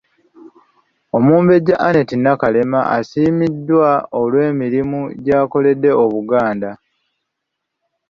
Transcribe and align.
Omumbejja 1.17 1.75
Annette 1.87 2.15
Nakalema 2.17 2.79
asiimiddwa 2.97 3.89
olw'emirimu 4.21 4.99
gy'akoledde 5.23 5.91
Obuganda. 6.03 6.71